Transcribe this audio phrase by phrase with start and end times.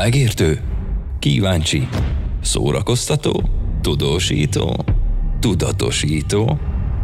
[0.00, 0.60] Megértő,
[1.18, 1.88] kíváncsi,
[2.42, 3.48] szórakoztató,
[3.80, 4.84] tudósító,
[5.40, 6.58] tudatosító,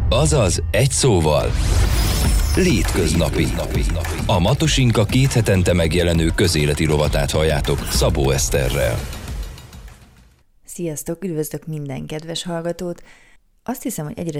[0.09, 1.51] azaz egy szóval
[2.55, 3.45] Létköznapi.
[4.25, 8.99] A Matosinka két hetente megjelenő közéleti rovatát halljátok Szabó Eszterrel.
[10.65, 13.03] Sziasztok, üdvözlök minden kedves hallgatót!
[13.63, 14.39] Azt hiszem, hogy egyre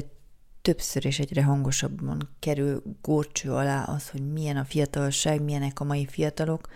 [0.62, 6.08] többször és egyre hangosabban kerül górcső alá az, hogy milyen a fiatalság, milyenek a mai
[6.10, 6.68] fiatalok.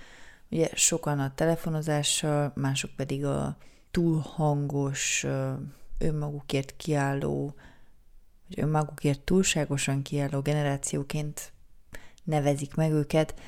[0.51, 3.57] Ugye sokan a telefonozással, mások pedig a
[3.91, 5.25] túlhangos,
[5.97, 7.55] önmagukért kiálló,
[8.47, 11.53] vagy önmagukért túlságosan kiálló generációként
[12.23, 13.39] nevezik meg őket.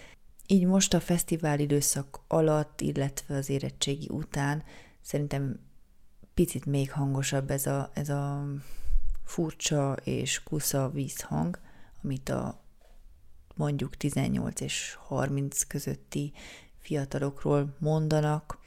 [0.48, 4.64] Így most a fesztivál időszak alatt, illetve az érettségi után
[5.02, 5.60] szerintem
[6.34, 8.46] picit még hangosabb ez a, ez a
[9.24, 11.60] furcsa és kusza vízhang,
[12.04, 12.62] amit a
[13.56, 16.34] mondjuk 18 és 30 közötti
[16.84, 18.58] fiatalokról mondanak.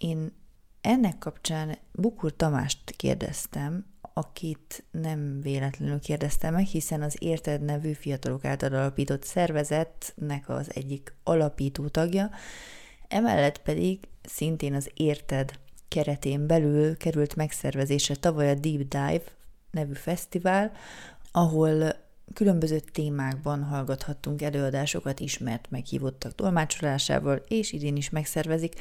[0.00, 0.32] Én
[0.80, 8.44] ennek kapcsán Bukur Tamást kérdeztem, akit nem véletlenül kérdeztem meg, hiszen az Érted nevű fiatalok
[8.44, 12.30] által alapított szervezetnek az egyik alapító tagja,
[13.08, 19.22] emellett pedig szintén az Érted keretén belül került megszervezésre tavaly a Deep Dive
[19.70, 20.72] nevű fesztivál,
[21.32, 28.74] ahol különböző témákban hallgathattunk előadásokat ismert meghívottak tolmácsolásával, és idén is megszervezik,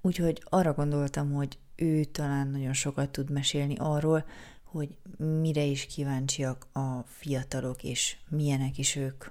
[0.00, 4.24] úgyhogy arra gondoltam, hogy ő talán nagyon sokat tud mesélni arról,
[4.64, 9.24] hogy mire is kíváncsiak a fiatalok, és milyenek is ők.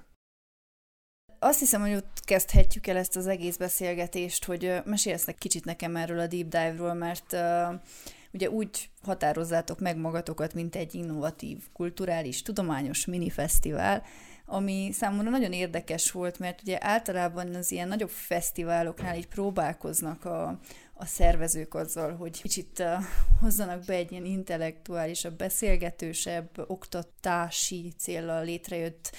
[1.40, 6.20] Azt hiszem, hogy ott kezdhetjük el ezt az egész beszélgetést, hogy mesélsz kicsit nekem erről
[6.20, 7.36] a Deep Dive-ról, mert
[8.38, 14.04] ugye úgy határozzátok meg magatokat, mint egy innovatív, kulturális, tudományos minifesztivál,
[14.46, 20.60] ami számomra nagyon érdekes volt, mert ugye általában az ilyen nagyobb fesztiváloknál így próbálkoznak a,
[20.94, 22.84] a szervezők azzal, hogy kicsit
[23.42, 29.16] hozzanak be egy ilyen intellektuálisabb, beszélgetősebb, oktatási célral létrejött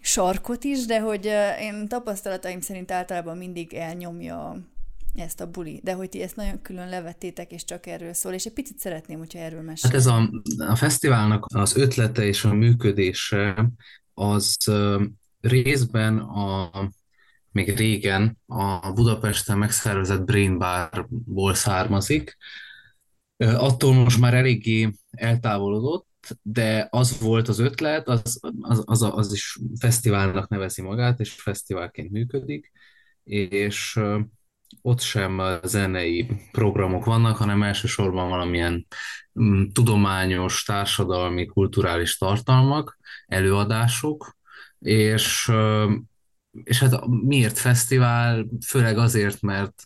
[0.00, 1.24] sarkot is, de hogy
[1.60, 4.56] én tapasztalataim szerint általában mindig elnyomja
[5.14, 8.44] ezt a buli, de hogy ti ezt nagyon külön levettétek, és csak erről szól, és
[8.44, 9.96] egy picit szeretném, hogyha erről mesélni.
[9.96, 10.30] Hát ez a,
[10.70, 13.70] a fesztiválnak az ötlete és a működése
[14.14, 14.56] az
[15.40, 16.70] részben a
[17.50, 22.36] még régen a Budapesten megszervezett Brain Barból származik.
[23.36, 29.58] Attól most már eléggé eltávolodott, de az volt az ötlet, az, az, az, az is
[29.78, 32.72] fesztiválnak nevezi magát, és fesztiválként működik,
[33.24, 34.00] és
[34.82, 38.86] ott sem zenei programok vannak, hanem elsősorban valamilyen
[39.40, 44.36] mm, tudományos, társadalmi, kulturális tartalmak, előadások,
[44.78, 45.52] és
[46.64, 48.46] és hát miért fesztivál?
[48.66, 49.82] Főleg azért, mert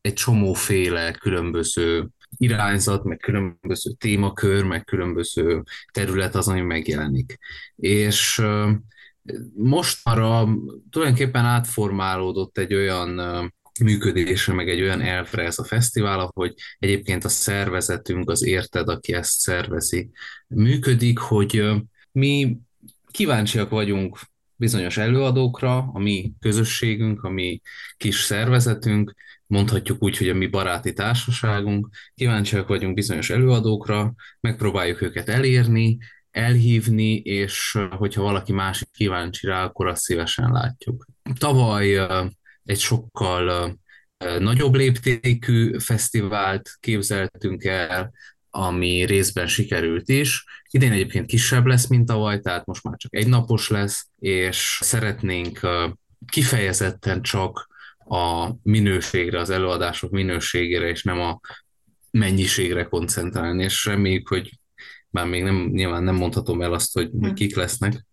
[0.00, 5.62] egy csomóféle különböző irányzat, meg különböző témakör, meg különböző
[5.92, 7.38] terület az, ami megjelenik.
[7.76, 8.42] És
[9.54, 10.48] most arra
[10.90, 13.18] tulajdonképpen átformálódott egy olyan
[13.78, 19.12] működésre, meg egy olyan elvre ez a fesztivál, ahogy egyébként a szervezetünk, az érted, aki
[19.12, 20.10] ezt szervezi,
[20.46, 21.64] működik, hogy
[22.12, 22.58] mi
[23.10, 24.18] kíváncsiak vagyunk
[24.56, 27.60] bizonyos előadókra, a mi közösségünk, a mi
[27.96, 29.14] kis szervezetünk,
[29.46, 35.98] mondhatjuk úgy, hogy a mi baráti társaságunk, kíváncsiak vagyunk bizonyos előadókra, megpróbáljuk őket elérni,
[36.30, 41.06] elhívni, és hogyha valaki másik kíváncsi rá, akkor azt szívesen látjuk.
[41.38, 42.06] Tavaly
[42.68, 43.78] egy sokkal
[44.38, 48.12] nagyobb léptékű fesztivált képzeltünk el,
[48.50, 50.44] ami részben sikerült is.
[50.70, 55.60] Idén egyébként kisebb lesz, mint tavaly, tehát most már csak egy napos lesz, és szeretnénk
[56.30, 57.68] kifejezetten csak
[57.98, 61.40] a minőségre, az előadások minőségére, és nem a
[62.10, 64.58] mennyiségre koncentrálni, és reméljük, hogy
[65.10, 67.32] bár még nem, nyilván nem mondhatom el azt, hogy, hm.
[67.32, 68.06] kik lesznek,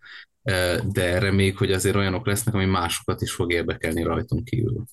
[0.84, 4.84] de reméljük, hogy azért olyanok lesznek, ami másokat is fog érdekelni rajtunk kívül.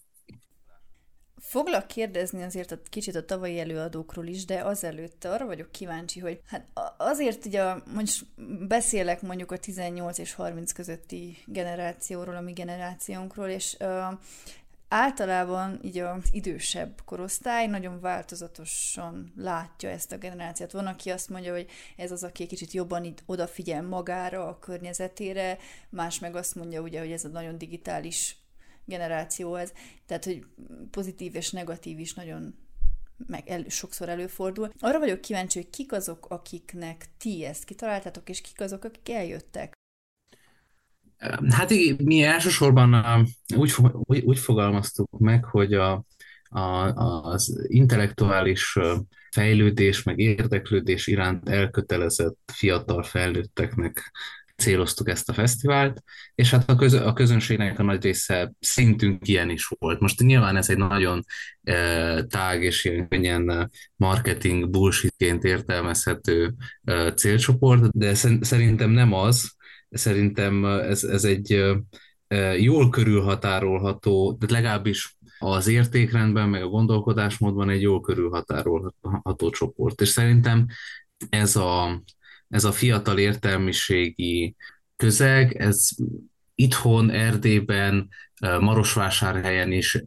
[1.53, 6.41] Foglak kérdezni azért a kicsit a tavalyi előadókról is, de azelőtt arra vagyok kíváncsi, hogy
[6.47, 6.67] hát
[6.97, 8.27] azért ugye most
[8.69, 13.89] beszélek mondjuk a 18 és 30 közötti generációról, a mi generációnkról, és uh,
[14.93, 20.73] általában így az idősebb korosztály nagyon változatosan látja ezt a generációt.
[20.73, 21.67] Van, aki azt mondja, hogy
[21.97, 25.59] ez az, aki kicsit jobban itt odafigyel magára, a környezetére,
[25.91, 28.37] más meg azt mondja, ugye, hogy ez a nagyon digitális
[28.85, 29.73] generáció ez,
[30.07, 30.47] tehát hogy
[30.91, 32.55] pozitív és negatív is nagyon
[33.27, 34.73] meg elő, sokszor előfordul.
[34.79, 39.73] Arra vagyok kíváncsi, hogy kik azok, akiknek ti ezt kitaláltátok, és kik azok, akik eljöttek.
[41.51, 41.71] Hát
[42.05, 43.07] mi elsősorban
[43.57, 46.05] úgy, úgy, úgy fogalmaztuk meg, hogy a,
[46.95, 48.79] az intellektuális
[49.31, 54.13] fejlődés, meg érdeklődés iránt elkötelezett fiatal felnőtteknek
[54.57, 56.03] céloztuk ezt a fesztivált,
[56.35, 60.01] és hát a, köz, a közönségnek a nagy része szintünk ilyen is volt.
[60.01, 61.25] Most nyilván ez egy nagyon
[61.63, 66.55] e, tág és ilyen könnyen marketing bullshitként értelmezhető
[66.85, 69.57] e, célcsoport, de szerintem nem az,
[69.93, 71.65] szerintem ez, ez egy
[72.59, 80.01] jól körülhatárolható, de legalábbis az értékrendben, meg a gondolkodásmódban egy jól körülhatárolható csoport.
[80.01, 80.67] És szerintem
[81.31, 82.03] ez a,
[82.49, 84.57] ez a fiatal értelmiségi
[84.97, 85.89] közeg, ez
[86.55, 88.09] itthon, Erdélyben,
[88.61, 90.03] Marosvásárhelyen is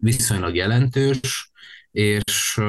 [0.00, 1.50] viszonylag jelentős,
[1.90, 2.60] és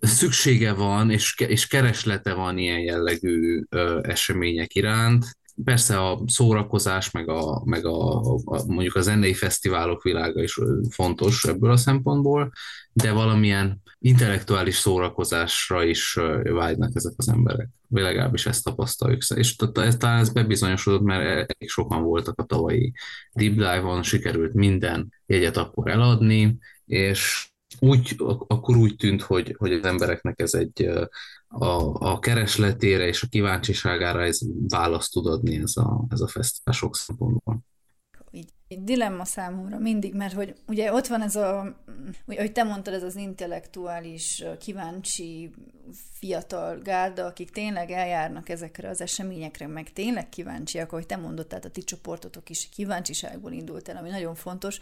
[0.00, 3.62] szüksége van, és, és kereslete van ilyen jellegű
[4.02, 5.24] események iránt,
[5.64, 10.60] persze a szórakozás, meg, a, meg a, a, mondjuk a zenei fesztiválok világa is
[10.90, 12.52] fontos ebből a szempontból,
[12.92, 17.68] de valamilyen intellektuális szórakozásra is vágynak ezek az emberek.
[17.88, 19.22] Vagy legalábbis ezt tapasztaljuk.
[19.34, 22.92] És talán ez bebizonyosodott, mert elég sokan voltak a tavalyi
[23.32, 28.16] Deep Dive-on, sikerült minden jegyet akkor eladni, és úgy,
[28.46, 30.90] akkor úgy tűnt, hogy, hogy az embereknek ez egy
[31.48, 34.38] a, a keresletére és a kíváncsiságára ez
[34.68, 37.58] választ tud adni ez a, ez a fesztivál sok szempontból.
[38.30, 41.76] Így, így dilemma számomra mindig, mert hogy ugye ott van ez a,
[42.26, 45.50] hogy te mondtad, ez az intellektuális, kíváncsi
[46.18, 51.64] fiatal gárda, akik tényleg eljárnak ezekre az eseményekre, meg tényleg kíváncsiak, ahogy te mondod, tehát
[51.64, 54.80] a ti csoportotok is kíváncsiságból indult el, ami nagyon fontos,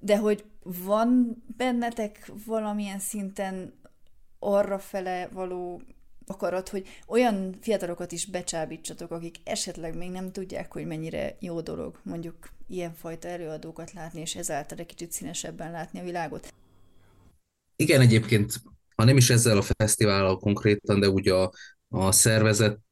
[0.00, 3.72] de hogy van bennetek valamilyen szinten
[4.38, 5.82] arra fele való
[6.26, 12.00] akarat, hogy olyan fiatalokat is becsábítsatok, akik esetleg még nem tudják, hogy mennyire jó dolog
[12.02, 12.36] mondjuk
[12.68, 16.54] ilyenfajta előadókat látni, és ezáltal egy kicsit színesebben látni a világot.
[17.76, 18.52] Igen, egyébként,
[18.94, 21.52] ha nem is ezzel a fesztivállal konkrétan, de ugye a,
[21.88, 22.12] a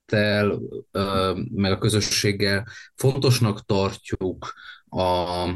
[0.07, 0.61] szervezettel,
[1.55, 4.55] meg a közösséggel fontosnak tartjuk
[4.89, 5.47] a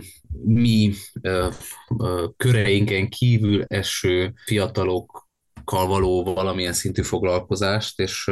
[0.44, 0.94] mi
[2.36, 5.28] köreinken kívül eső fiatalok
[5.64, 8.30] való valamilyen szintű foglalkozást, és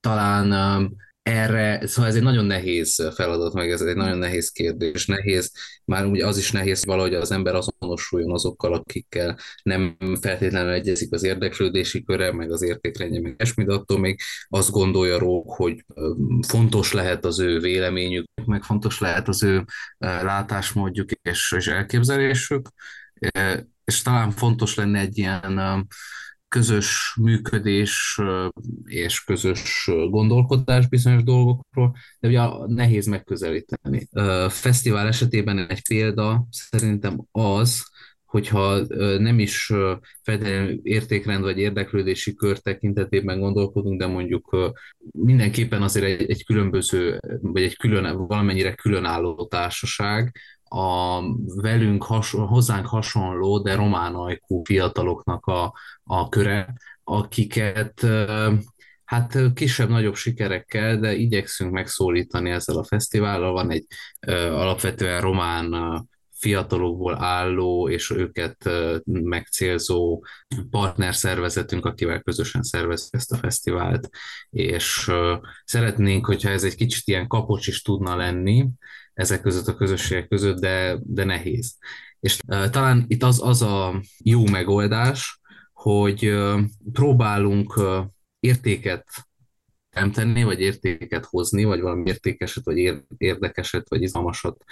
[0.00, 0.96] talán
[1.28, 5.06] erre, szóval ez egy nagyon nehéz feladat, meg ez egy nagyon nehéz kérdés.
[5.06, 5.52] Nehéz,
[5.84, 11.12] már ugye az is nehéz, hogy valahogy az ember azonosuljon azokkal, akikkel nem feltétlenül egyezik
[11.12, 15.84] az érdeklődési köre, meg az értékrendje, meg esmi, de attól még azt gondolja róla, hogy
[16.46, 19.64] fontos lehet az ő véleményük, meg fontos lehet az ő
[19.98, 22.68] látásmódjuk és, és elképzelésük,
[23.84, 25.86] és talán fontos lenne egy ilyen
[26.48, 28.20] közös működés
[28.84, 34.08] és közös gondolkodás bizonyos dolgokról, de ugye nehéz megközelíteni.
[34.48, 37.86] Fesztivál esetében egy példa szerintem az,
[38.24, 38.80] hogyha
[39.18, 39.72] nem is
[40.22, 44.74] feltétlenül értékrend vagy érdeklődési kör tekintetében gondolkodunk, de mondjuk
[45.12, 50.36] mindenképpen azért egy, egy különböző, vagy egy külön, valamennyire különálló társaság,
[50.68, 51.20] a
[51.62, 55.74] velünk hason, hozzánk hasonló, de román ajkú fiataloknak a,
[56.04, 56.74] a köre,
[57.04, 58.06] akiket
[59.04, 63.52] hát kisebb-nagyobb sikerekkel, de igyekszünk megszólítani ezzel a fesztivállal.
[63.52, 63.86] Van egy
[64.50, 65.74] alapvetően román
[66.38, 68.70] fiatalokból álló és őket
[69.04, 70.24] megcélzó
[70.70, 74.08] partnerszervezetünk, akivel közösen szervezzük ezt a fesztivált,
[74.50, 75.10] és
[75.64, 78.68] szeretnénk, hogyha ez egy kicsit ilyen kapocs is tudna lenni,
[79.18, 81.76] ezek között a közösségek között, de, de nehéz.
[82.20, 85.40] És uh, talán itt az, az a jó megoldás,
[85.72, 86.60] hogy uh,
[86.92, 88.04] próbálunk uh,
[88.40, 89.04] értéket
[89.90, 94.64] teremteni, vagy értéket hozni, vagy valami értékeset, vagy érdekeset, vagy izgalmasat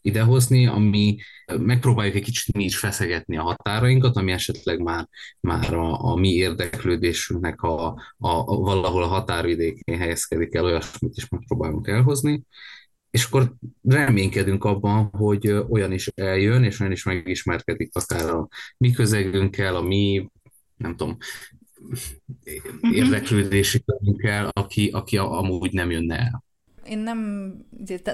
[0.00, 1.16] idehozni, ami
[1.58, 5.08] megpróbáljuk egy kicsit mi is feszegetni a határainkat, ami esetleg már,
[5.40, 11.28] már a, a mi érdeklődésünknek a, a, a valahol a határvidékén helyezkedik el, olyasmit is
[11.28, 12.42] megpróbálunk elhozni,
[13.12, 18.90] és akkor reménykedünk abban, hogy olyan is eljön, és olyan is megismerkedik akár a mi
[18.90, 20.30] közegünkkel, a mi,
[20.76, 21.16] nem tudom,
[21.76, 22.92] mhm.
[22.92, 26.44] érdeklődési körünkkel, aki, aki amúgy nem jönne el.
[26.84, 27.52] Én nem,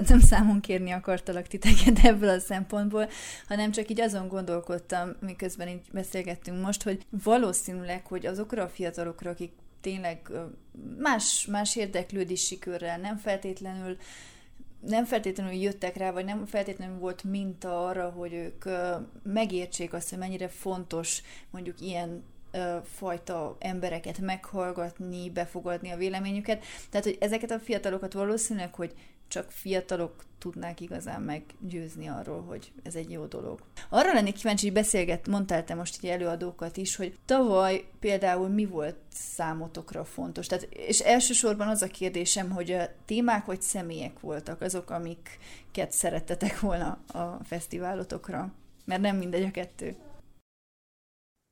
[0.07, 3.09] nem számon kérni akartalak titeket ebből a szempontból,
[3.47, 9.29] hanem csak így azon gondolkodtam, miközben így beszélgettünk most, hogy valószínűleg, hogy azokra a fiatalokra,
[9.29, 9.51] akik
[9.81, 10.31] tényleg
[10.97, 13.97] más, más érdeklődési körrel nem feltétlenül
[14.79, 18.65] nem feltétlenül jöttek rá, vagy nem feltétlenül volt minta arra, hogy ők
[19.23, 21.21] megértsék azt, hogy mennyire fontos
[21.51, 22.23] mondjuk ilyen
[22.83, 26.63] fajta embereket meghallgatni, befogadni a véleményüket.
[26.89, 28.93] Tehát, hogy ezeket a fiatalokat valószínűleg, hogy
[29.29, 33.59] csak fiatalok tudnák igazán meggyőzni arról, hogy ez egy jó dolog.
[33.89, 38.65] Arra lennék kíváncsi, hogy beszélget, mondtál te most így előadókat is, hogy tavaly például mi
[38.65, 40.47] volt számotokra fontos?
[40.47, 46.59] Tehát, és elsősorban az a kérdésem, hogy a témák vagy személyek voltak azok, amiket szerettetek
[46.59, 48.53] volna a fesztiválotokra?
[48.85, 49.95] Mert nem mindegy a kettő.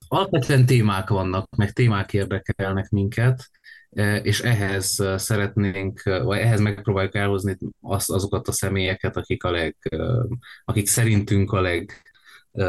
[0.08, 3.50] Alapvetően témák vannak, meg témák érdekelnek minket,
[3.90, 9.76] e, és ehhez szeretnénk, vagy ehhez megpróbáljuk elhozni az, azokat a személyeket, akik, a leg,
[9.80, 9.98] e,
[10.66, 12.02] akik szerintünk a leg
[12.52, 12.66] e,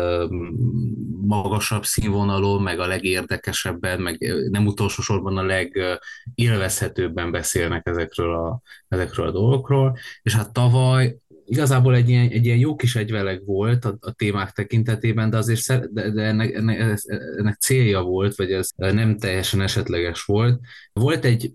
[1.20, 4.18] magasabb színvonalon, meg a legérdekesebben, meg
[4.50, 9.98] nem utolsó sorban a legélvezhetőbben beszélnek ezekről a, ezekről a dolgokról.
[10.22, 11.16] És hát tavaly
[11.48, 15.60] igazából egy ilyen, egy ilyen jó kis egyveleg volt a, a témák tekintetében, de azért
[15.60, 17.00] szer, de, de ennek, ennek,
[17.38, 20.60] ennek célja volt, vagy ez nem teljesen esetleges volt.
[20.92, 21.52] Volt egy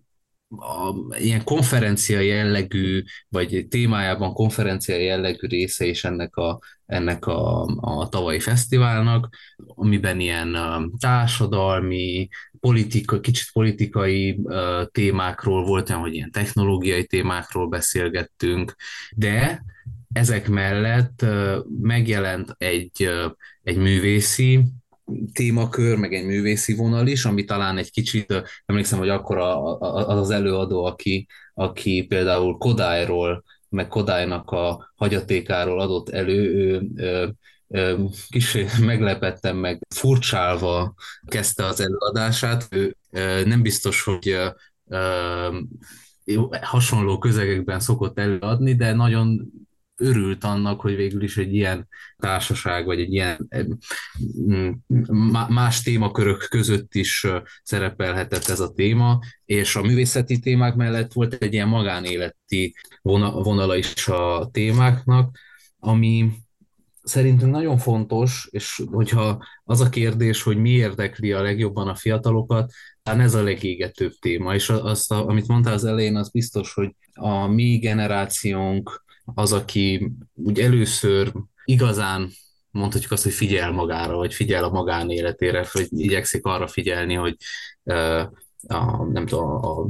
[0.58, 8.10] a, ilyen konferencia jellegű, vagy témájában konferencia jellegű része is ennek a, ennek a, a
[8.10, 10.58] tavalyi fesztiválnak, amiben ilyen
[11.00, 12.28] társadalmi,
[12.60, 18.76] politika, kicsit politikai uh, témákról volt hogy ilyen technológiai témákról beszélgettünk,
[19.16, 19.64] de
[20.14, 21.26] ezek mellett
[21.82, 23.10] megjelent egy,
[23.64, 24.64] egy művészi
[25.34, 30.30] témakör, meg egy művészi vonal is, ami talán egy kicsit, emlékszem, hogy akkor az az
[30.30, 37.36] előadó, aki, aki például Kodályról, meg Kodálynak a hagyatékáról adott elő, ő, ő,
[38.30, 40.94] kis meglepettem meg, furcsálva
[41.28, 42.68] kezdte az előadását.
[42.72, 42.96] Ő
[43.46, 44.38] nem biztos, hogy
[46.62, 49.52] hasonló közegekben szokott előadni, de nagyon
[49.98, 53.48] örült annak, hogy végül is egy ilyen társaság, vagy egy ilyen
[55.48, 57.28] más témakörök között is
[57.64, 64.08] szerepelhetett ez a téma, és a művészeti témák mellett volt egy ilyen magánéleti vonala is
[64.08, 65.38] a témáknak,
[65.80, 66.32] ami
[67.04, 72.72] szerintem nagyon fontos, és hogyha az a kérdés, hogy mi érdekli a legjobban a fiatalokat,
[73.04, 77.48] hát ez a legégetőbb téma, és azt, amit mondtál az elején, az biztos, hogy a
[77.48, 81.32] mi generációnk az, aki úgy először
[81.66, 82.30] igazán
[82.72, 87.36] mondhatjuk azt, hogy figyel magára, vagy figyel a magánéletére, vagy igyekszik arra figyelni, hogy
[88.68, 89.88] a, nem tudom, a,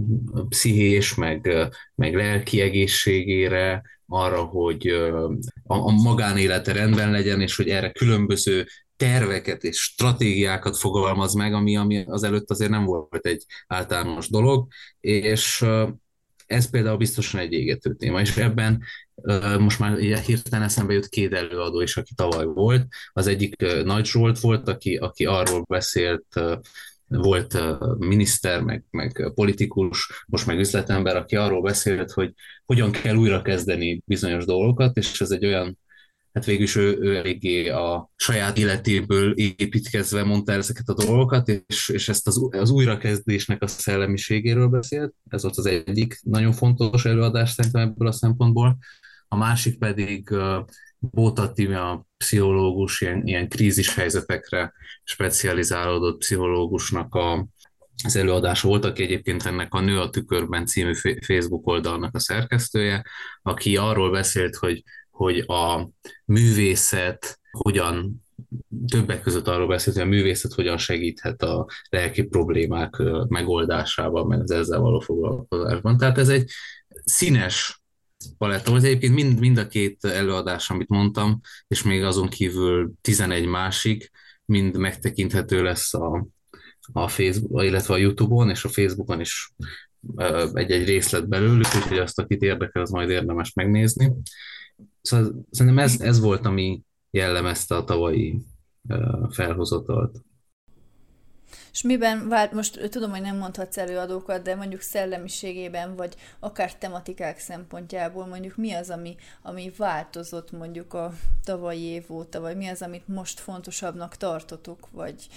[0.49, 1.49] pszichés, meg,
[1.95, 9.63] meg lelki egészségére, arra, hogy a, a magánélete rendben legyen, és hogy erre különböző terveket
[9.63, 14.67] és stratégiákat fogalmaz meg, ami, ami az előtt azért nem volt egy általános dolog,
[14.99, 15.65] és
[16.53, 18.83] ez például biztosan egy égető téma, és ebben
[19.59, 22.87] most már hirtelen eszembe jut két előadó is, aki tavaly volt.
[23.13, 26.25] Az egyik Nagy Zsolt volt, aki, aki arról beszélt,
[27.07, 27.59] volt
[27.97, 32.33] miniszter, meg, meg politikus, most meg üzletember, aki arról beszélt, hogy
[32.65, 35.77] hogyan kell újrakezdeni bizonyos dolgokat, és ez egy olyan
[36.33, 41.89] hát végül is ő, ő eléggé a saját életéből építkezve mondta ezeket a dolgokat, és,
[41.89, 45.13] és ezt az, az újrakezdésnek a szellemiségéről beszélt.
[45.29, 48.77] Ez volt az egyik nagyon fontos előadás szerintem ebből a szempontból.
[49.27, 50.65] A másik pedig uh,
[51.11, 54.73] Bóta a pszichológus, ilyen, ilyen krízis helyzetekre
[55.03, 57.47] specializálódott pszichológusnak a,
[58.03, 60.93] az előadása volt, aki egyébként ennek a Nő a tükörben című
[61.25, 63.03] Facebook oldalnak a szerkesztője,
[63.41, 65.89] aki arról beszélt, hogy hogy a
[66.25, 68.25] művészet hogyan
[68.87, 74.51] többek között arról beszélt, hogy a művészet hogyan segíthet a lelki problémák megoldásában, meg az
[74.51, 75.97] ezzel való foglalkozásban.
[75.97, 76.51] Tehát ez egy
[77.03, 77.83] színes
[78.37, 78.83] paletta volt.
[78.83, 84.11] Egyébként mind, mind a két előadás, amit mondtam, és még azon kívül 11 másik,
[84.45, 86.27] mind megtekinthető lesz a,
[86.91, 89.53] a Facebook, illetve a Youtube-on, és a Facebookon is
[90.53, 94.13] egy-egy részlet belőlük, úgyhogy azt, akit érdekel, az majd érdemes megnézni.
[95.01, 98.45] Szóval szerintem ez, ez volt, ami jellemezte a tavalyi
[99.29, 100.21] felhozatalt.
[101.71, 107.39] És miben vált, most tudom, hogy nem mondhatsz előadókat, de mondjuk szellemiségében, vagy akár tematikák
[107.39, 111.13] szempontjából, mondjuk mi az, ami, ami változott mondjuk a
[111.43, 115.27] tavalyi év óta, vagy mi az, amit most fontosabbnak tartotok, vagy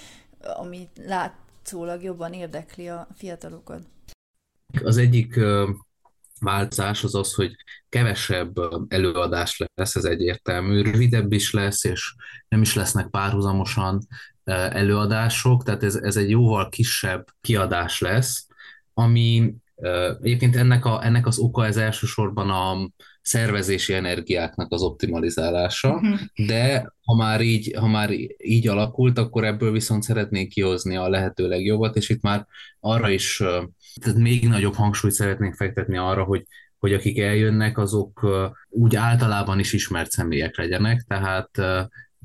[0.56, 3.82] ami látszólag jobban érdekli a fiatalokat?
[4.84, 5.40] Az egyik
[6.40, 7.56] változás az az, hogy
[7.88, 8.54] kevesebb
[8.88, 12.14] előadás lesz, ez egyértelmű, rövidebb is lesz, és
[12.48, 14.06] nem is lesznek párhuzamosan
[14.44, 18.46] előadások, tehát ez, ez egy jóval kisebb kiadás lesz,
[18.94, 19.54] ami
[20.20, 22.90] egyébként ennek, a, ennek az oka ez elsősorban a
[23.26, 26.18] szervezési energiáknak az optimalizálása, uh-huh.
[26.46, 31.48] de ha már, így, ha már így alakult, akkor ebből viszont szeretnék kihozni a lehető
[31.48, 32.46] legjobbat, és itt már
[32.80, 33.42] arra is
[34.00, 36.46] tehát még nagyobb hangsúlyt szeretnénk fektetni arra, hogy,
[36.78, 38.26] hogy akik eljönnek, azok
[38.68, 41.50] úgy általában is ismert személyek legyenek, tehát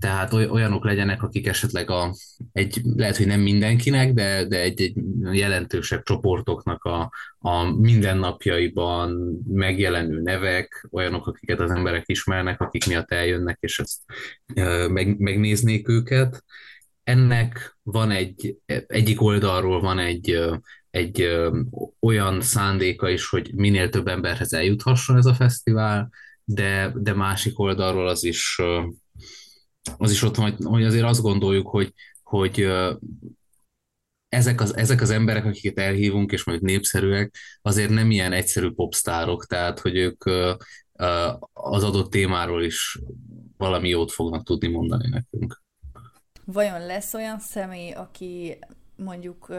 [0.01, 2.15] tehát olyanok legyenek, akik esetleg a,
[2.51, 4.93] egy, lehet, hogy nem mindenkinek, de, de egy, egy
[5.31, 13.57] jelentősebb csoportoknak a, a mindennapjaiban megjelenő nevek, olyanok, akiket az emberek ismernek, akik miatt eljönnek,
[13.59, 13.99] és ezt
[14.89, 16.43] meg, megnéznék őket.
[17.03, 20.39] Ennek van egy, egyik oldalról van egy,
[20.89, 21.39] egy
[21.99, 26.09] olyan szándéka is, hogy minél több emberhez eljuthasson ez a fesztivál,
[26.43, 28.61] de, de másik oldalról az is
[29.97, 32.67] az is ott van, hogy azért azt gondoljuk, hogy, hogy
[34.29, 39.45] ezek az, ezek az emberek, akiket elhívunk, és mondjuk népszerűek, azért nem ilyen egyszerű popstárok,
[39.45, 40.25] tehát hogy ők
[41.53, 42.99] az adott témáról is
[43.57, 45.61] valami jót fognak tudni mondani nekünk.
[46.45, 48.57] Vajon lesz olyan személy, aki
[48.95, 49.53] mondjuk,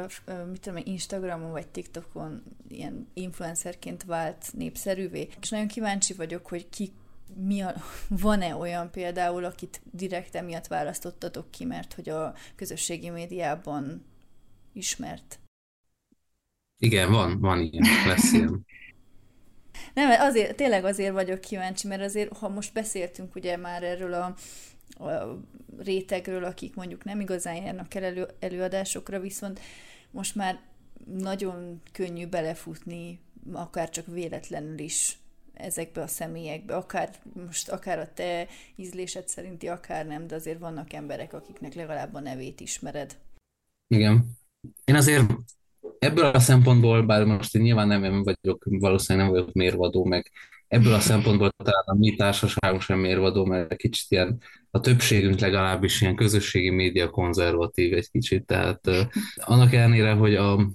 [0.50, 5.28] mit tudom, Instagramon vagy TikTokon ilyen influencerként vált népszerűvé.
[5.40, 6.92] És nagyon kíváncsi vagyok, hogy ki
[7.34, 7.74] mi a,
[8.08, 14.04] van-e olyan például, akit direkt emiatt választottatok ki, mert hogy a közösségi médiában
[14.72, 15.40] ismert?
[16.78, 18.64] Igen, van, van ilyen, lesz ilyen.
[19.94, 24.34] Nem, azért, tényleg azért vagyok kíváncsi, mert azért, ha most beszéltünk ugye már erről a,
[25.04, 25.38] a
[25.78, 29.60] rétegről, akik mondjuk nem igazán járnak el elő, előadásokra, viszont
[30.10, 30.60] most már
[31.06, 33.20] nagyon könnyű belefutni,
[33.52, 35.18] akár csak véletlenül is
[35.54, 37.10] ezekbe a személyekbe, akár
[37.46, 42.20] most akár a te ízlésed szerinti, akár nem, de azért vannak emberek, akiknek legalább a
[42.20, 43.16] nevét ismered.
[43.86, 44.24] Igen.
[44.84, 45.32] Én azért
[45.98, 50.30] ebből a szempontból, bár most én nyilván nem vagyok, valószínűleg nem vagyok mérvadó, meg
[50.68, 54.40] ebből a szempontból talán a mi társaságunk sem mérvadó, mert kicsit ilyen,
[54.70, 58.80] a többségünk legalábbis ilyen közösségi média konzervatív egy kicsit, tehát
[59.36, 60.70] annak ellenére, hogy a,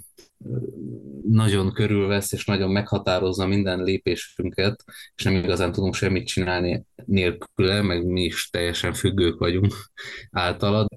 [1.27, 4.84] nagyon körülvesz, és nagyon meghatározza minden lépésünket,
[5.15, 9.74] és nem igazán tudunk semmit csinálni nélküle, meg mi is teljesen függők vagyunk
[10.32, 10.88] általad.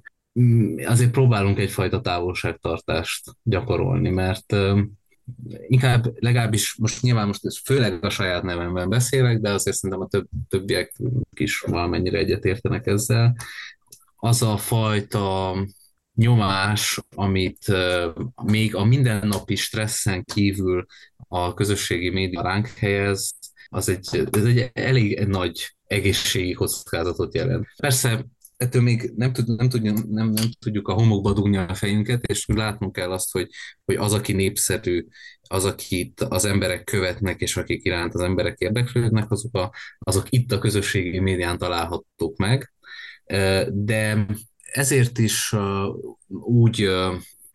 [0.85, 4.57] Azért próbálunk egyfajta távolságtartást gyakorolni, mert
[5.67, 10.27] inkább legalábbis most nyilván most főleg a saját nevemben beszélek, de azért szerintem a több,
[10.49, 10.95] többiek
[11.37, 13.37] is valamennyire egyetértenek ezzel.
[14.17, 15.57] Az a fajta
[16.21, 17.73] nyomás, amit
[18.45, 20.87] még a mindennapi stresszen kívül
[21.29, 23.35] a közösségi média ránk helyez,
[23.69, 27.67] az egy, ez egy elég nagy egészségi kockázatot jelent.
[27.77, 32.27] Persze ettől még nem, tud, nem, tudjuk, nem, nem tudjuk a homokba dugni a fejünket,
[32.27, 33.49] és látnunk kell azt, hogy,
[33.85, 35.07] hogy az, aki népszerű,
[35.43, 40.53] az, akit az emberek követnek, és akik iránt az emberek érdeklődnek, azok, a, azok itt
[40.53, 42.73] a közösségi médián találhatók meg.
[43.69, 44.27] De
[44.73, 45.55] ezért is
[46.29, 46.89] úgy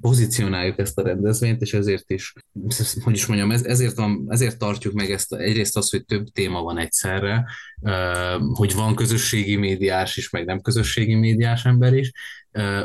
[0.02, 2.34] pozícionáljuk ezt a rendezvényt, és ezért is,
[3.04, 6.78] hogy is mondjam, ezért, van, ezért tartjuk meg ezt, egyrészt az, hogy több téma van
[6.78, 7.46] egyszerre,
[8.54, 12.12] hogy van közösségi médiás is, meg nem közösségi médiás ember is,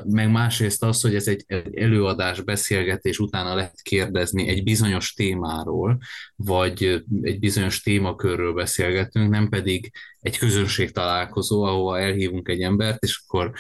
[0.05, 5.99] meg másrészt az, hogy ez egy, előadás, beszélgetés utána lehet kérdezni egy bizonyos témáról,
[6.37, 13.23] vagy egy bizonyos témakörről beszélgetünk, nem pedig egy közönség találkozó, ahova elhívunk egy embert, és
[13.27, 13.53] akkor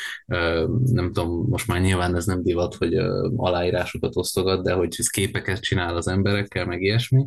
[0.85, 2.95] nem tudom, most már nyilván ez nem divat, hogy
[3.37, 7.27] aláírásokat osztogat, de hogy képeket csinál az emberekkel, meg ilyesmi.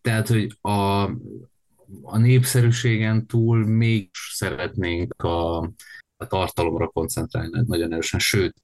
[0.00, 1.02] Tehát, hogy a,
[2.02, 5.70] a népszerűségen túl még szeretnénk a,
[6.18, 8.54] a tartalomra koncentrálni nagyon erősen, sőt,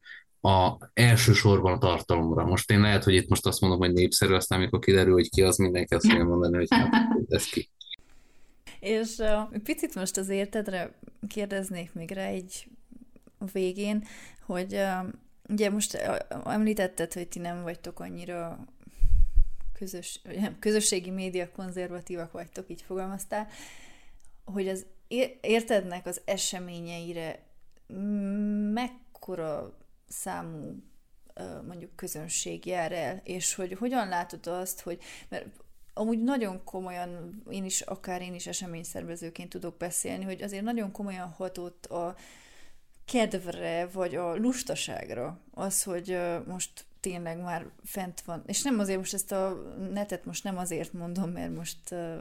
[0.40, 2.44] a elsősorban a tartalomra.
[2.44, 5.42] Most én lehet, hogy itt most azt mondom, hogy népszerű, aztán amikor kiderül, hogy ki
[5.42, 6.92] az, mindenki azt fogja mondani, hogy hát
[7.28, 7.68] ez ki.
[8.80, 10.94] És uh, picit most az értedre
[11.28, 12.68] kérdeznék még rá egy
[13.52, 14.04] végén,
[14.46, 15.12] hogy uh,
[15.48, 18.58] ugye most uh, említetted, hogy ti nem vagytok annyira
[19.78, 23.48] közös, nem, közösségi média konzervatívak vagytok, így fogalmaztál,
[24.44, 24.86] hogy az
[25.40, 27.42] értednek az eseményeire?
[28.72, 30.83] Mekkora számú
[31.66, 35.46] mondjuk közönség jár el, és hogy hogyan látod azt, hogy, mert
[35.94, 41.29] amúgy nagyon komolyan, én is, akár én is eseményszervezőként tudok beszélni, hogy azért nagyon komolyan
[41.29, 42.16] hatott a
[43.05, 48.42] kedvre, vagy a lustaságra az, hogy most tényleg már fent van.
[48.46, 49.62] És nem azért most ezt a
[49.92, 52.18] netet most nem azért mondom, mert most uh,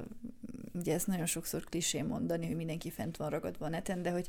[0.74, 4.28] ugye ez nagyon sokszor klisé mondani, hogy mindenki fent van ragadva a neten, de hogy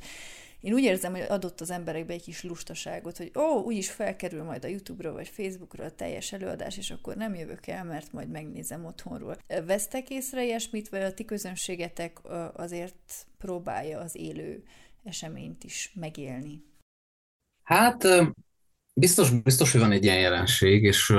[0.60, 4.64] én úgy érzem, hogy adott az emberekbe egy kis lustaságot, hogy ó, úgyis felkerül majd
[4.64, 8.84] a YouTube-ra vagy Facebookra a teljes előadás, és akkor nem jövök el, mert majd megnézem
[8.84, 9.36] otthonról.
[9.66, 12.18] Vesztek észre ilyesmit, vagy a ti közönségetek
[12.52, 14.62] azért próbálja az élő
[15.04, 16.62] eseményt is megélni?
[17.62, 18.06] Hát
[18.94, 21.14] biztos, biztos, hogy van egy ilyen jelenség, és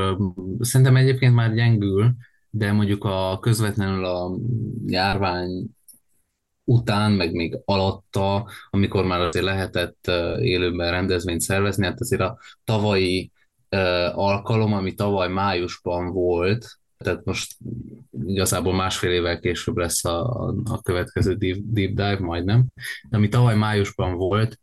[0.60, 2.16] szerintem egyébként már gyengül,
[2.50, 4.38] de mondjuk a közvetlenül a
[4.86, 5.66] járvány
[6.64, 13.32] után, meg még alatta, amikor már azért lehetett élőben rendezvényt szervezni, hát azért a tavalyi
[14.14, 17.58] alkalom, ami tavaly májusban volt, tehát most
[18.26, 22.66] igazából másfél évvel később lesz a, a következő deep, deep dive, majdnem,
[23.10, 24.60] de ami tavaly májusban volt,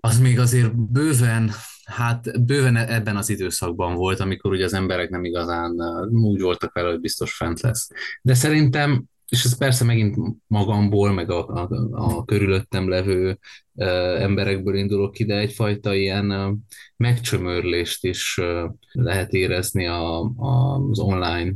[0.00, 1.50] az még azért bőven,
[1.84, 5.74] hát bőven ebben az időszakban volt, amikor ugye az emberek nem igazán
[6.10, 7.88] úgy voltak vele, hogy biztos fent lesz.
[8.22, 10.16] De szerintem és ez persze megint
[10.46, 13.38] magamból, meg a, a, a körülöttem levő
[13.74, 13.86] e,
[14.22, 16.54] emberekből indulok ki, de egyfajta ilyen e,
[16.96, 21.52] megcsömörlést is e, lehet érezni a, a, az online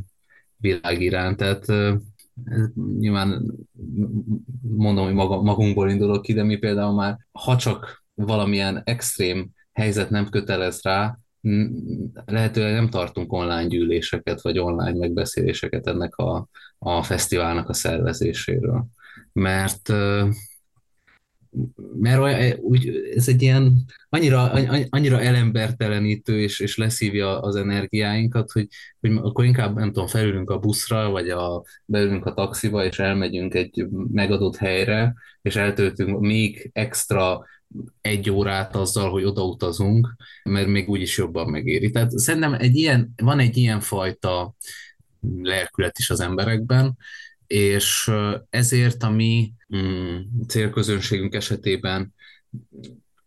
[0.56, 1.36] világ iránt.
[1.36, 2.00] Tehát e,
[2.98, 3.54] nyilván
[4.60, 10.10] mondom, hogy maga, magunkból indulok ki, de mi például már, ha csak valamilyen extrém helyzet
[10.10, 11.18] nem kötelez rá,
[12.24, 16.48] lehetőleg nem tartunk online gyűléseket, vagy online megbeszéléseket ennek a,
[16.78, 18.86] a fesztiválnak a szervezéséről.
[19.32, 19.92] Mert
[21.98, 24.52] mert olyan, úgy, ez egy ilyen annyira,
[24.88, 28.68] annyira elembertelenítő, és, és leszívja az energiáinkat, hogy,
[29.00, 33.54] hogy akkor inkább, nem tudom, felülünk a buszra, vagy a, beülünk a taxiba, és elmegyünk
[33.54, 37.44] egy megadott helyre, és eltöltünk még extra
[38.00, 41.90] egy órát azzal, hogy odautazunk, mert még úgyis jobban megéri.
[41.90, 44.54] Tehát szerintem egy ilyen, van egy ilyen fajta
[45.42, 46.96] lelkület is az emberekben,
[47.46, 48.10] és
[48.50, 50.16] ezért a mi mm,
[50.48, 52.14] célközönségünk esetében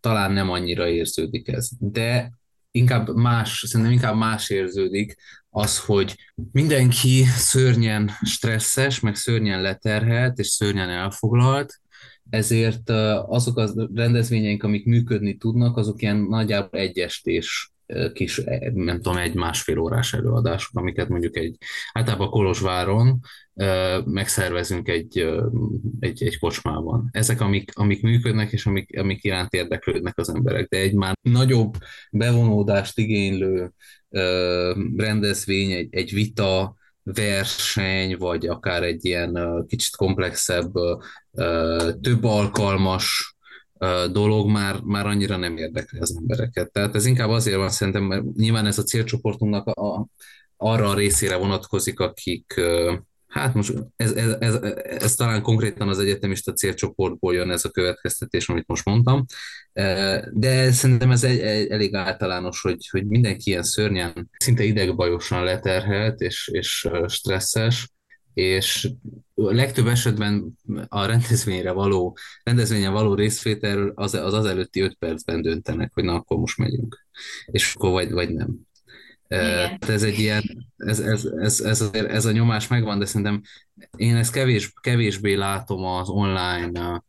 [0.00, 1.68] talán nem annyira érződik ez.
[1.78, 2.32] De
[2.70, 5.16] inkább más, szerintem inkább más érződik
[5.50, 6.16] az, hogy
[6.52, 11.80] mindenki szörnyen stresszes, meg szörnyen leterhelt, és szörnyen elfoglalt,
[12.30, 12.90] ezért
[13.26, 17.72] azok a rendezvényeink, amik működni tudnak, azok ilyen nagyjából egyestés
[18.12, 21.56] kis, e, nem tudom, egy-másfél órás előadások, amiket mondjuk egy,
[21.92, 23.20] általában Kolozsváron
[24.04, 25.28] megszervezünk egy,
[26.00, 27.08] egy, egy kocsmában.
[27.12, 31.74] Ezek, amik, amik működnek, és amik, amik iránt érdeklődnek az emberek, de egy már nagyobb
[32.10, 33.72] bevonódást igénylő
[34.96, 40.72] rendezvény, egy, egy vita, verseny, vagy akár egy ilyen kicsit komplexebb,
[42.00, 43.36] több alkalmas
[44.12, 46.72] dolog már, már annyira nem érdekli az embereket.
[46.72, 50.06] Tehát ez inkább azért van szerintem, mert nyilván ez a célcsoportunknak a,
[50.56, 52.60] arra a részére vonatkozik, akik
[53.30, 58.48] Hát most ez, ez, ez, ez talán konkrétan az egyetemista célcsoportból jön ez a következtetés,
[58.48, 59.24] amit most mondtam,
[60.32, 66.20] de szerintem ez egy, egy, elég általános, hogy, hogy mindenki ilyen szörnyen, szinte idegbajosan leterhelt
[66.20, 67.92] és, és stresszes,
[68.34, 68.90] és
[69.34, 75.90] legtöbb esetben a rendezvényre való, rendezvényen való részvételről az, az az előtti öt percben döntenek,
[75.94, 77.06] hogy na, akkor most megyünk.
[77.46, 78.68] És akkor vagy, vagy nem.
[79.30, 79.78] Igen.
[79.86, 80.42] Ez egy ilyen,
[80.76, 83.42] ez, ez, ez, ez, ez a nyomás megvan, de szerintem
[83.96, 87.02] én ezt kevés, kevésbé látom az online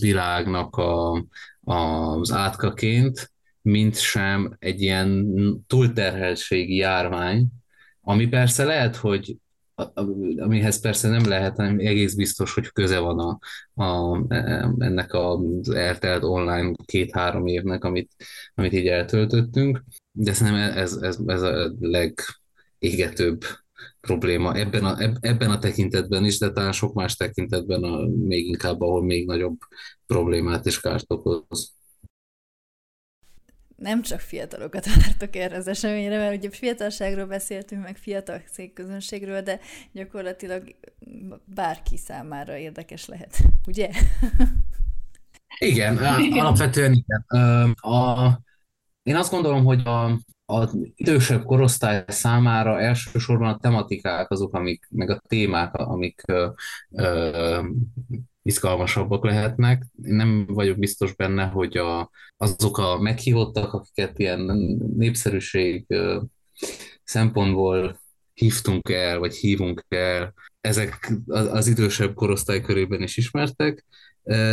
[0.00, 1.24] világnak a,
[1.64, 5.26] az átkaként, mint sem egy ilyen
[5.66, 7.46] túlterheltségi járvány,
[8.00, 9.36] ami persze lehet, hogy
[10.36, 13.38] amihez persze nem lehet, hanem egész biztos, hogy köze van a,
[13.84, 14.22] a,
[14.78, 18.12] ennek az eltelt online két-három évnek, amit,
[18.54, 23.44] amit így eltöltöttünk, de szerintem ez, ez, ez a legégetőbb
[24.00, 28.80] probléma ebben a, ebben a tekintetben is, de talán sok más tekintetben a, még inkább,
[28.80, 29.58] ahol még nagyobb
[30.06, 31.75] problémát és kárt okoz
[33.86, 39.60] nem csak fiatalokat vártok erre az eseményre, mert ugye fiatalságról beszéltünk, meg fiatal cégközönségről, de
[39.92, 40.74] gyakorlatilag
[41.44, 43.90] bárki számára érdekes lehet, ugye?
[45.58, 45.96] Igen,
[46.38, 47.72] alapvetően igen.
[47.72, 48.28] A,
[49.02, 55.10] én azt gondolom, hogy a, az idősebb korosztály számára elsősorban a tematikák azok, amik, meg
[55.10, 56.48] a témák, amik ö,
[56.90, 57.62] ö,
[58.46, 59.86] izgalmasabbak lehetnek.
[60.02, 64.40] Én nem vagyok biztos benne, hogy a, azok a meghívottak, akiket ilyen
[64.96, 65.86] népszerűség
[67.04, 68.00] szempontból
[68.34, 73.84] hívtunk el, vagy hívunk el, ezek az idősebb korosztály körében is ismertek,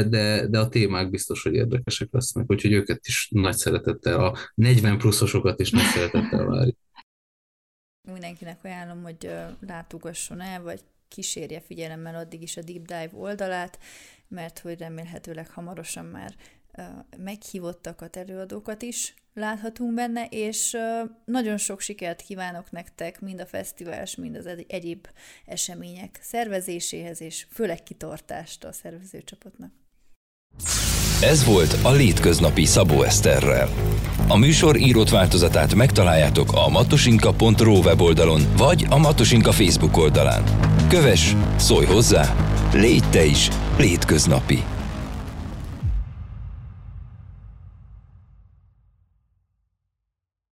[0.10, 4.98] de, de a témák biztos, hogy érdekesek lesznek, úgyhogy őket is nagy szeretettel, a 40
[4.98, 6.78] pluszosokat is nagy szeretettel várjuk.
[8.12, 9.32] Mindenkinek ajánlom, hogy
[9.68, 10.80] látogasson el, vagy
[11.14, 13.80] kísérje figyelemmel addig is a Deep Dive oldalát,
[14.28, 16.36] mert hogy remélhetőleg hamarosan már
[17.18, 20.78] meghívottakat, előadókat is láthatunk benne, és
[21.26, 25.08] nagyon sok sikert kívánok nektek mind a fesztiváls, mind az egyéb
[25.46, 29.72] események szervezéséhez, és főleg kitartást a szervezőcsapatnak.
[31.22, 33.70] Ez volt a Létköznapi Szabó Eszterrel.
[34.28, 40.44] A műsor írott változatát megtaláljátok a matosinka.ro weboldalon, vagy a Matosinka Facebook oldalán.
[40.94, 42.36] Kövess, szólj hozzá,
[42.74, 44.64] légy te is létköznapi.